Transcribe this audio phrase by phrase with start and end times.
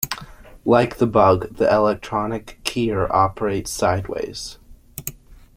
[0.65, 4.57] Like the bug, the electronic keyer operates sideways.